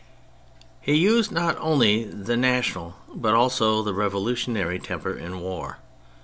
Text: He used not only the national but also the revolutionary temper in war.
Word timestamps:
He 0.81 0.95
used 0.95 1.31
not 1.31 1.57
only 1.59 2.05
the 2.05 2.35
national 2.35 2.95
but 3.13 3.35
also 3.35 3.83
the 3.83 3.93
revolutionary 3.93 4.79
temper 4.79 5.15
in 5.15 5.41
war. 5.41 5.77